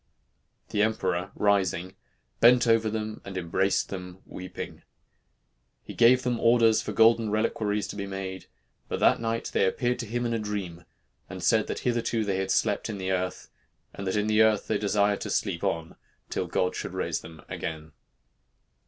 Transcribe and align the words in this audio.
The 0.69 0.81
emperor, 0.81 1.29
rising, 1.35 1.93
bent 2.39 2.65
over 2.65 2.89
them 2.89 3.21
and 3.23 3.37
embraced 3.37 3.89
them 3.89 4.23
weeping. 4.25 4.81
He 5.83 5.93
gave 5.93 6.23
them 6.23 6.39
orders 6.39 6.81
for 6.81 6.91
golden 6.91 7.29
reliquaries 7.29 7.85
to 7.89 7.95
be 7.95 8.07
made, 8.07 8.47
but 8.87 8.99
that 8.99 9.21
night 9.21 9.51
they 9.53 9.63
appeared 9.63 9.99
to 9.99 10.07
him 10.07 10.25
in 10.25 10.33
a 10.33 10.39
dream, 10.39 10.85
and 11.29 11.43
said 11.43 11.67
that 11.67 11.81
hitherto 11.85 12.25
they 12.25 12.37
had 12.37 12.49
slept 12.49 12.89
in 12.89 12.97
the 12.97 13.11
earth, 13.11 13.51
and 13.93 14.07
that 14.07 14.15
in 14.15 14.25
the 14.25 14.41
earth 14.41 14.65
they 14.65 14.79
desired 14.79 15.21
to 15.21 15.29
sleep 15.29 15.63
on 15.63 15.95
till 16.31 16.47
God 16.47 16.75
should 16.75 16.95
raise 16.95 17.21
them 17.21 17.43
again." 17.47 17.91